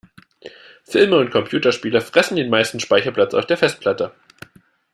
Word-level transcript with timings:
Filme 0.83 1.17
und 1.19 1.29
Computerspiele 1.29 2.01
fressen 2.01 2.35
den 2.35 2.49
meisten 2.49 2.79
Speicherplatz 2.79 3.35
auf 3.35 3.45
der 3.45 3.57
Festplatte. 3.57 4.13